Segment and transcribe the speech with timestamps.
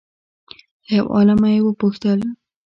[0.85, 2.19] له یو عالمه یې وپوښتل